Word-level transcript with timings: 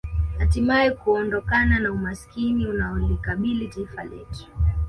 Hatimae 0.37 0.91
kuondokana 0.91 1.79
na 1.79 1.91
umaskini 1.91 2.67
unaolikabili 2.67 3.67
taifa 3.67 4.03
letu 4.03 4.47